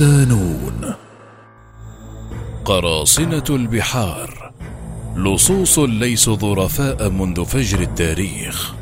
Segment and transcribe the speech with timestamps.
[0.00, 0.94] ودانون
[2.64, 4.52] قراصنة البحار.
[5.16, 8.74] لصوص ليسوا ظرفاء منذ فجر التاريخ.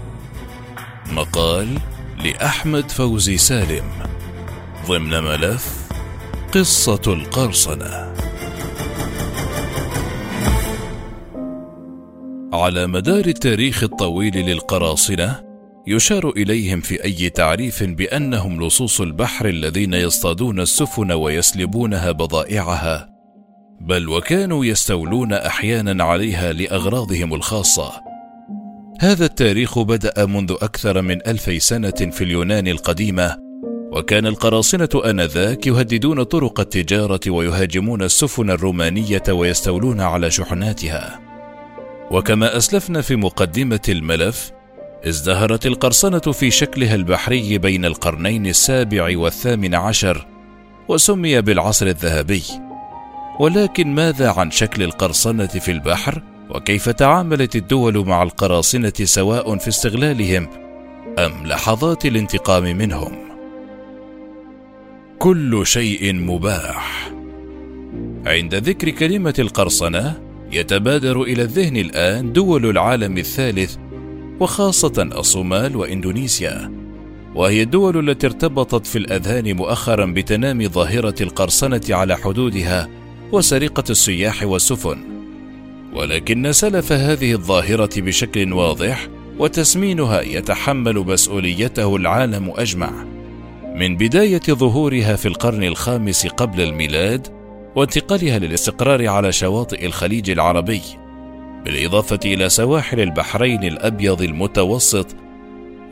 [1.12, 1.78] مقال
[2.24, 3.84] لأحمد فوزي سالم.
[4.86, 5.88] ضمن ملف
[6.54, 8.14] قصة القرصنة.
[12.52, 15.47] على مدار التاريخ الطويل للقراصنة
[15.90, 23.08] يشار إليهم في أي تعريف بأنهم لصوص البحر الذين يصطادون السفن ويسلبونها بضائعها
[23.80, 27.92] بل وكانوا يستولون أحيانا عليها لأغراضهم الخاصة.
[29.00, 33.36] هذا التاريخ بدأ منذ أكثر من ألفي سنة في اليونان القديمة
[33.92, 41.20] وكان القراصنة آنذاك يهددون طرق التجارة ويهاجمون السفن الرومانية ويستولون على شحناتها.
[42.10, 44.57] وكما أسلفنا في مقدمة الملف
[45.06, 50.26] ازدهرت القرصنة في شكلها البحري بين القرنين السابع والثامن عشر
[50.88, 52.42] وسمي بالعصر الذهبي.
[53.40, 60.48] ولكن ماذا عن شكل القرصنة في البحر؟ وكيف تعاملت الدول مع القراصنة سواء في استغلالهم؟
[61.18, 63.18] أم لحظات الانتقام منهم؟
[65.18, 67.10] كل شيء مباح.
[68.26, 70.20] عند ذكر كلمة القرصنة
[70.52, 73.76] يتبادر إلى الذهن الآن دول العالم الثالث
[74.40, 76.72] وخاصة الصومال وإندونيسيا
[77.34, 82.88] وهي الدول التي ارتبطت في الأذهان مؤخرا بتنامي ظاهرة القرصنة على حدودها
[83.32, 84.98] وسرقة السياح والسفن.
[85.94, 92.90] ولكن سلف هذه الظاهرة بشكل واضح وتسمينها يتحمل مسؤوليته العالم أجمع.
[93.74, 97.26] من بداية ظهورها في القرن الخامس قبل الميلاد
[97.76, 100.82] وانتقالها للاستقرار على شواطئ الخليج العربي.
[101.68, 105.06] بالإضافة إلى سواحل البحرين الأبيض المتوسط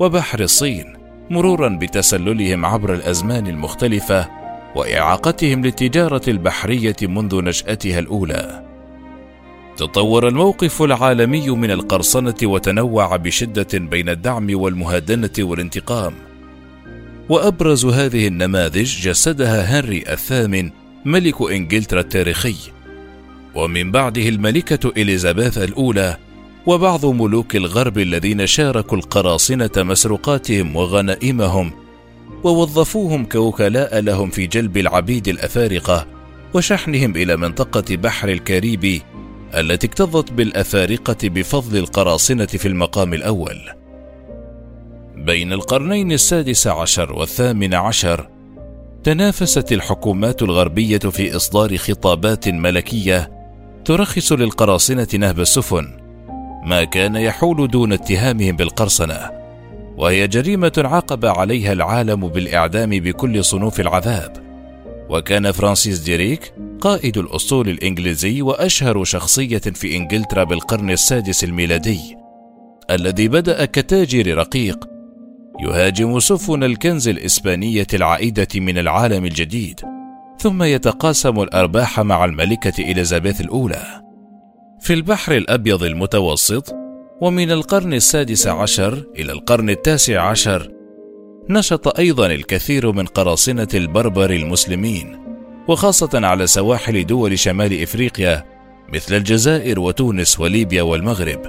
[0.00, 0.96] وبحر الصين
[1.30, 4.28] مرورا بتسللهم عبر الأزمان المختلفة
[4.74, 8.64] وإعاقتهم للتجارة البحرية منذ نشأتها الأولى.
[9.76, 16.14] تطور الموقف العالمي من القرصنة وتنوع بشدة بين الدعم والمهادنة والانتقام.
[17.28, 20.70] وأبرز هذه النماذج جسدها هنري الثامن
[21.04, 22.75] ملك إنجلترا التاريخي
[23.56, 26.16] ومن بعده الملكة إليزابيث الأولى
[26.66, 31.72] وبعض ملوك الغرب الذين شاركوا القراصنة مسروقاتهم وغنائمهم
[32.44, 36.06] ووظفوهم كوكلاء لهم في جلب العبيد الأفارقة
[36.54, 39.02] وشحنهم إلى منطقة بحر الكاريبي
[39.54, 43.60] التي اكتظت بالأفارقة بفضل القراصنة في المقام الأول.
[45.16, 48.28] بين القرنين السادس عشر والثامن عشر
[49.04, 53.35] تنافست الحكومات الغربية في إصدار خطابات ملكية
[53.86, 55.86] ترخص للقراصنة نهب السفن،
[56.64, 59.30] ما كان يحول دون اتهامهم بالقرصنة،
[59.96, 64.32] وهي جريمة عاقب عليها العالم بالإعدام بكل صنوف العذاب.
[65.10, 72.16] وكان فرانسيس ديريك قائد الأسطول الإنجليزي وأشهر شخصية في إنجلترا بالقرن السادس الميلادي،
[72.90, 74.88] الذي بدأ كتاجر رقيق
[75.60, 79.80] يهاجم سفن الكنز الإسبانية العائدة من العالم الجديد،
[80.46, 84.02] ثم يتقاسم الأرباح مع الملكة إليزابيث الأولى.
[84.80, 86.74] في البحر الأبيض المتوسط،
[87.20, 90.70] ومن القرن السادس عشر إلى القرن التاسع عشر،
[91.50, 95.18] نشط أيضا الكثير من قراصنة البربر المسلمين،
[95.68, 98.44] وخاصة على سواحل دول شمال إفريقيا
[98.92, 101.40] مثل الجزائر وتونس وليبيا والمغرب.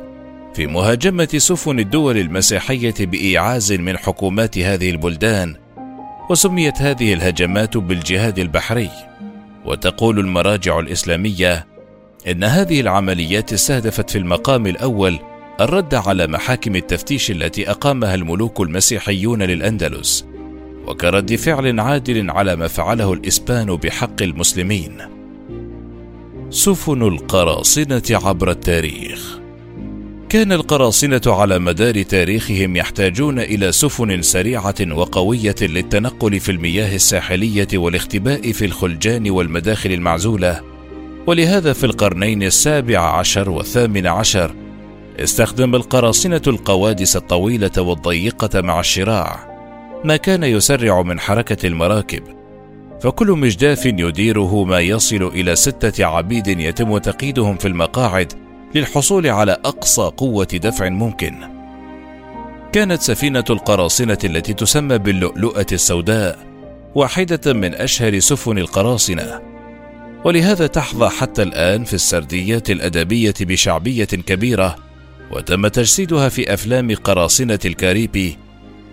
[0.53, 5.56] في مهاجمة سفن الدول المسيحية بإيعاز من حكومات هذه البلدان،
[6.30, 8.90] وسميت هذه الهجمات بالجهاد البحري،
[9.66, 11.68] وتقول المراجع الإسلامية
[12.28, 15.20] إن هذه العمليات استهدفت في المقام الأول
[15.60, 20.25] الرد على محاكم التفتيش التي أقامها الملوك المسيحيون للأندلس،
[20.88, 24.98] وكرد فعل عادل على ما فعله الإسبان بحق المسلمين.
[26.50, 29.40] سفن القراصنة عبر التاريخ
[30.29, 38.51] كان القراصنة على مدار تاريخهم يحتاجون إلى سفن سريعة وقوية للتنقل في المياه الساحلية والاختباء
[38.51, 40.62] في الخلجان والمداخل المعزولة،
[41.27, 44.56] ولهذا في القرنين السابع عشر والثامن عشر
[45.19, 49.57] استخدم القراصنة القوادس الطويلة والضيقة مع الشراع،
[50.03, 52.24] ما كان يسرع من حركة المراكب،
[53.01, 60.02] فكل مجداف يديره ما يصل إلى ستة عبيد يتم تقييدهم في المقاعد للحصول على أقصى
[60.02, 61.34] قوة دفع ممكن.
[62.74, 66.40] كانت سفينة القراصنة التي تسمى باللؤلؤة السوداء
[66.96, 69.42] واحدة من أشهر سفن القراصنة.
[70.25, 74.75] ولهذا تحظى حتى الآن في السرديات الأدبية بشعبية كبيرة
[75.31, 78.38] وتم تجسيدها في أفلام قراصنة الكاريبي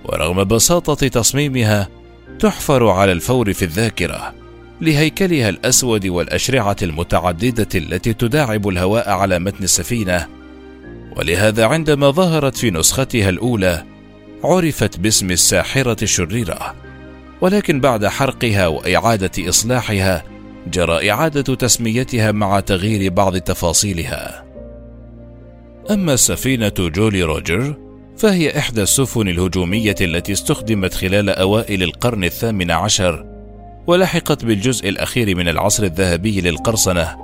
[0.05, 1.89] ورغم بساطة تصميمها
[2.39, 4.35] تحفر على الفور في الذاكرة.
[4.81, 10.27] لهيكلها الأسود والأشرعة المتعددة التي تداعب الهواء على متن السفينة.
[11.17, 13.85] ولهذا عندما ظهرت في نسختها الأولى
[14.45, 16.75] عرفت باسم الساحرة الشريرة.
[17.41, 20.25] ولكن بعد حرقها وإعادة إصلاحها
[20.73, 24.45] جرى إعادة تسميتها مع تغيير بعض تفاصيلها.
[25.91, 27.75] أما سفينه جولي روجر
[28.17, 33.34] فهي إحدى السفن الهجومية التي استخدمت خلال أوائل القرن الثامن عشر
[33.87, 37.17] ولحقت بالجزء الأخير من العصر الذهبي للقرصنة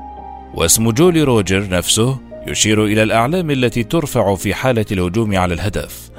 [0.55, 6.11] واسم جولي روجر نفسه يشير إلى الأعلام التي ترفع في حالة الهجوم على الهدف.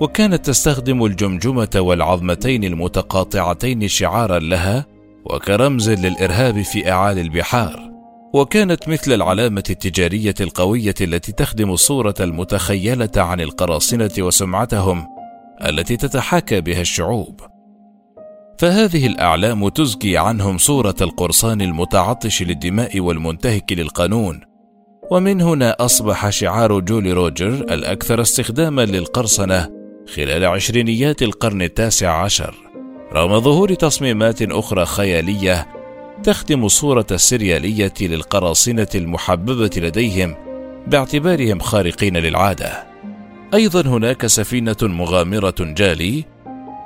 [0.00, 4.86] وكانت تستخدم الجمجمة والعظمتين المتقاطعتين شعارا لها
[5.24, 7.90] وكرمز للإرهاب في أعالي البحار.
[8.34, 15.06] وكانت مثل العلامة التجارية القوية التي تخدم الصورة المتخيلة عن القراصنة وسمعتهم
[15.64, 17.40] التي تتحاكى بها الشعوب.
[18.58, 24.40] فهذه الأعلام تزكي عنهم صورة القرصان المتعطش للدماء والمنتهك للقانون.
[25.10, 29.68] ومن هنا أصبح شعار جولي روجر الأكثر استخداما للقرصنة
[30.14, 32.54] خلال عشرينيات القرن التاسع عشر.
[33.12, 35.66] رغم ظهور تصميمات أخرى خيالية
[36.22, 40.34] تخدم الصورة السريالية للقراصنة المحببة لديهم
[40.86, 42.86] باعتبارهم خارقين للعادة.
[43.54, 46.24] أيضا هناك سفينة مغامرة جالي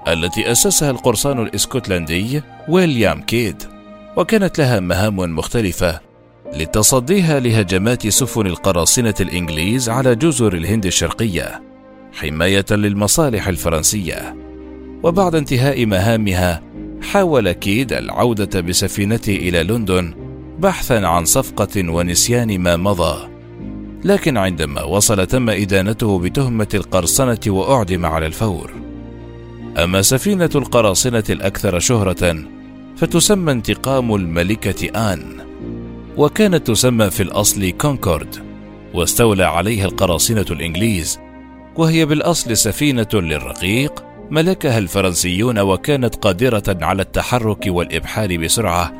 [0.09, 3.63] التي أسسها القرصان الإسكتلندي ويليام كيد
[4.17, 6.01] وكانت لها مهام مختلفة
[6.55, 11.63] لتصديها لهجمات سفن القراصنة الإنجليز على جزر الهند الشرقية
[12.13, 14.37] حماية للمصالح الفرنسية.
[15.03, 16.63] وبعد انتهاء مهامها
[17.03, 20.15] حاول كيد العودة بسفينته إلى لندن
[20.59, 23.29] بحثا عن صفقة ونسيان ما مضى.
[24.05, 28.92] لكن عندما وصل تم إدانته بتهمة القرصنة وأعدم على الفور.
[29.79, 32.45] أما سفينة القراصنة الأكثر شهرة
[32.97, 35.47] فتسمى انتقام الملكة آن
[36.17, 38.37] وكانت تسمى في الأصل كونكورد
[38.95, 41.19] واستولى عليها القراصنة الإنجليز
[41.77, 48.93] وهي بالأصل سفينة للرقيق ملكها الفرنسيون وكانت قادرة على التحرك والإبحار بسرعة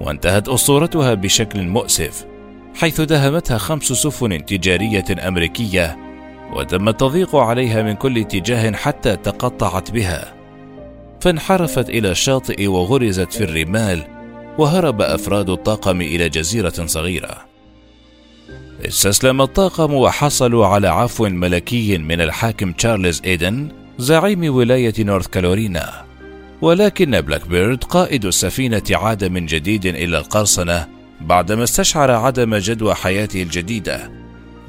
[0.00, 2.24] وانتهت أسطورتها بشكل مؤسف
[2.74, 6.03] حيث دهمتها خمس سفن تجارية أمريكية
[6.54, 10.34] وتم التضييق عليها من كل اتجاه حتى تقطعت بها.
[11.20, 14.02] فانحرفت إلى الشاطئ وغرزت في الرمال
[14.58, 17.54] وهرب أفراد الطاقم إلى جزيرة صغيرة.
[18.88, 23.68] استسلم الطاقم وحصلوا على عفو ملكي من الحاكم تشارلز إيدن
[23.98, 26.04] زعيم ولاية نورث كارولينا
[26.62, 30.88] ولكن بلاك بيرد قائد السفينة عاد من جديد إلى القرصنة
[31.20, 34.23] بعدما استشعر عدم جدوى حياته الجديدة.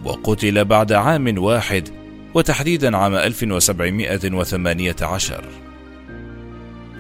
[0.06, 1.90] وقتل بعد عام واحد
[2.34, 5.44] وتحديدا عام 1718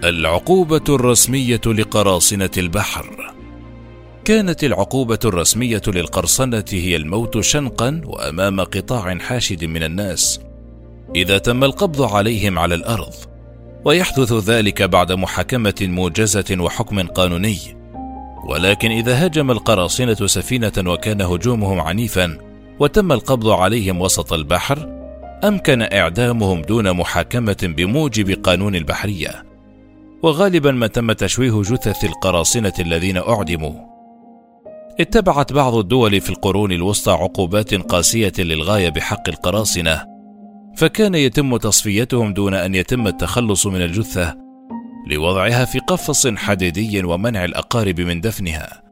[0.03, 3.33] العقوبة الرسمية لقراصنة البحر.
[4.25, 10.39] كانت العقوبة الرسمية للقرصنة هي الموت شنقا وأمام قطاع حاشد من الناس.
[11.15, 13.13] إذا تم القبض عليهم على الأرض
[13.85, 17.57] ويحدث ذلك بعد محاكمة موجزة وحكم قانوني.
[18.47, 22.37] ولكن إذا هاجم القراصنة سفينة وكان هجومهم عنيفا
[22.79, 24.95] وتم القبض عليهم وسط البحر
[25.43, 29.43] أمكن إعدامهم دون محاكمة بموجب قانون البحرية
[30.23, 33.95] وغالبا ما تم تشويه جثث القراصنة الذين أعدموا
[34.99, 40.05] اتبعت بعض الدول في القرون الوسطى عقوبات قاسية للغاية بحق القراصنة،
[40.77, 44.35] فكان يتم تصفيتهم دون أن يتم التخلص من الجثة
[45.07, 48.84] لوضعها في قفص حديدي ومنع الأقارب من دفنها.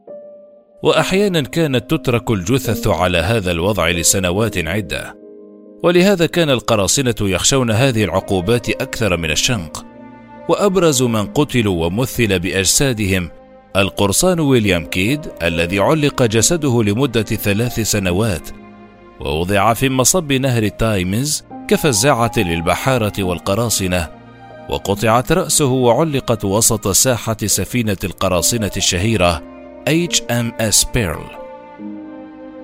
[0.84, 5.18] وأحيانا كانت تترك الجثث على هذا الوضع لسنوات عدة،
[5.82, 9.84] ولهذا كان القراصنة يخشون هذه العقوبات أكثر من الشنق.
[10.48, 13.30] وأبرز من قتلوا ومثل بأجسادهم
[13.76, 18.48] القرصان ويليام كيد الذي علق جسده لمدة ثلاث سنوات
[19.20, 24.08] ووضع في مصب نهر التايمز كفزاعة للبحارة والقراصنة
[24.68, 29.53] وقطعت رأسه وعلقت وسط ساحة سفينة القراصنة الشهيرة
[29.88, 31.24] HMS بيرل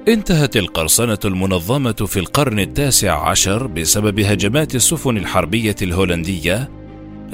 [0.09, 6.71] انتهت القرصنة المنظمة في القرن التاسع عشر بسبب هجمات السفن الحربية الهولندية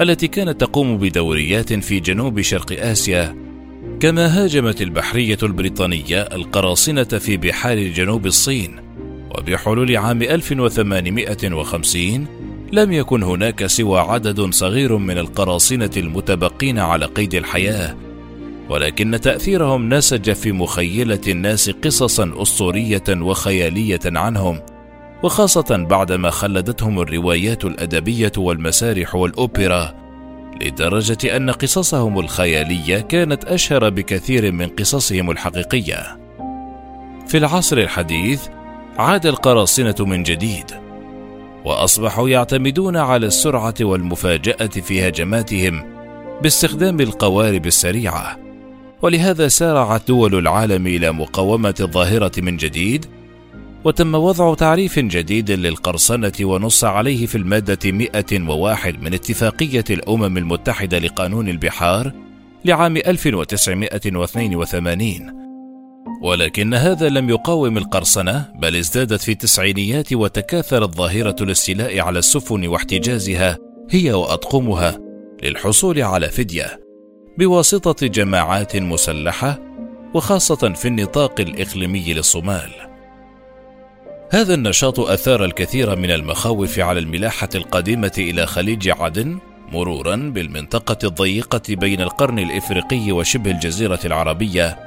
[0.01, 3.35] التي كانت تقوم بدوريات في جنوب شرق آسيا
[3.99, 8.75] كما هاجمت البحرية البريطانية القراصنة في بحار جنوب الصين.
[9.37, 12.25] وبحلول عام 1850
[12.71, 17.95] لم يكن هناك سوى عدد صغير من القراصنة المتبقين على قيد الحياة
[18.69, 24.59] ولكن تأثيرهم نسج في مخيلة الناس قصصا أسطورية وخيالية عنهم
[25.23, 29.93] وخاصة بعدما خلدتهم الروايات الأدبية والمسارح والأوبرا
[30.61, 36.17] لدرجة أن قصصهم الخيالية كانت أشهر بكثير من قصصهم الحقيقية.
[37.27, 38.47] في العصر الحديث
[38.97, 40.71] عاد القراصنة من جديد،
[41.65, 45.83] وأصبحوا يعتمدون على السرعة والمفاجأة في هجماتهم
[46.41, 48.46] باستخدام القوارب السريعة،
[49.01, 53.05] ولهذا سارعت دول العالم إلى مقاومة الظاهرة من جديد
[53.83, 61.49] وتم وضع تعريف جديد للقرصنة ونص عليه في المادة 101 من اتفاقية الأمم المتحدة لقانون
[61.49, 62.11] البحار
[62.65, 65.37] لعام 1982
[66.21, 73.57] ولكن هذا لم يقاوم القرصنة بل ازدادت في التسعينيات وتكاثرت ظاهرة الاستيلاء على السفن واحتجازها
[73.89, 74.99] هي وأطقمها
[75.43, 76.86] للحصول على فدية.
[77.37, 79.59] بواسطة جماعات مسلحة
[80.13, 82.69] وخاصة في النطاق الإقليمي للصومال.
[84.31, 89.37] هذا النشاط أثار الكثير من المخاوف على الملاحة القادمه إلى خليج عدن
[89.71, 94.79] مرورا بالمنطقة الضيقة بين القرن الإفريقي وشبه الجزيرة العربية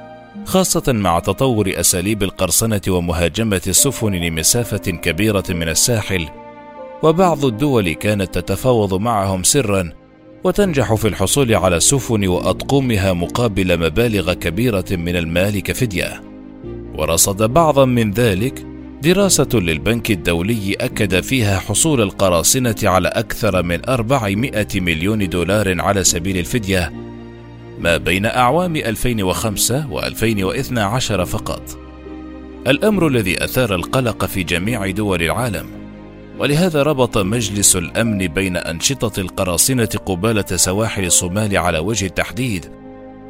[0.45, 6.29] خاصة مع تطور أساليب القرصنة ومهاجمة السفن لمسافة كبيرة من الساحل.
[7.03, 10.00] وبعض الدول كانت تتفاوض معهم سرا
[10.43, 16.21] وتنجح في الحصول على السفن وأطقمها مقابل مبالغ كبيرة من المال كفدية
[16.95, 18.65] ورصد بعضا من ذلك
[19.01, 26.37] دراسة للبنك الدولي أكد فيها حصول القراصنة على أكثر من 400 مليون دولار على سبيل
[26.37, 26.93] الفدية
[27.79, 31.77] ما بين أعوام 2005 و2012 فقط.
[32.67, 35.65] الأمر الذي أثار القلق في جميع دول العالم،
[36.39, 42.71] ولهذا ربط مجلس الأمن بين أنشطة القراصنة قبالة سواحل الصومال على وجه التحديد،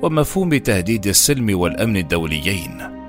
[0.02, 3.02] ومفهوم تهديد السلم والأمن الدوليين.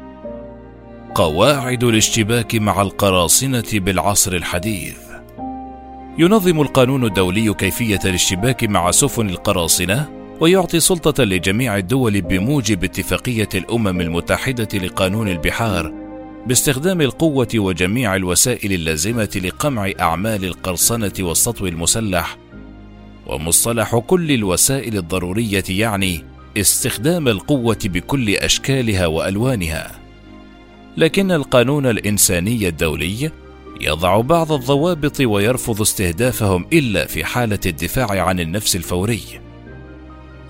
[1.14, 4.98] قواعد الاشتباك مع القراصنة بالعصر الحديث
[6.18, 10.08] ينظم القانون الدولي كيفية الاشتباك مع سفن القراصنة
[10.40, 16.01] ويعطي سلطة لجميع الدول بموجب اتفاقية الأمم المتحدة لقانون البحار
[16.46, 22.38] باستخدام القوة وجميع الوسائل اللازمة لقمع أعمال القرصنة والسطو المسلح
[23.26, 26.24] ومصطلح كل الوسائل الضرورية يعني
[26.56, 29.90] استخدام القوة بكل أشكالها وألوانها.
[30.96, 33.30] لكن القانون الإنساني الدولي
[33.80, 39.22] يضع بعض الضوابط ويرفض استهدافهم إلا في حالة الدفاع عن النفس الفوري.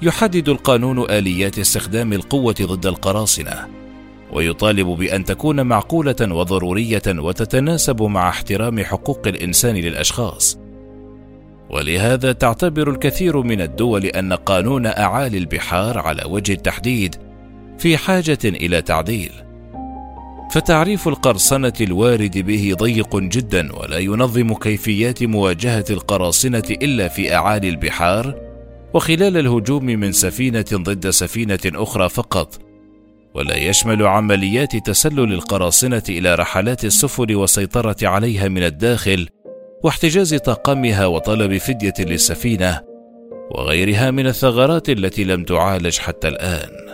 [0.03, 3.82] يحدد القانون آليات استخدام القوة ضد القراصنة.
[4.33, 10.59] ويطالب بأن تكون معقولة وضرورية وتتناسب مع احترام حقوق الإنسان للأشخاص.
[11.71, 17.17] ولهذا تعتبر الكثير من الدول أن قانون أعالي البحار على وجه التحديد
[17.79, 19.33] في حاجة إلى تعديل.
[20.53, 28.35] فتعريف القرصنة الوارد به ضيق جدا ولا ينظم كيفيات مواجهة القراصنة إلا في أعالي البحار
[28.95, 32.72] وخلال الهجوم من سفينة ضد سفينة أخرى فقط،
[33.35, 39.29] ولا يشمل عمليات تسلل القراصنة إلى رحلات السفن والسيطرة عليها من الداخل
[39.85, 42.81] واحتجاز طاقمها وطلب فدية للسفينة
[43.51, 46.92] وغيرها من الثغرات التي لم تعالج حتى الآن.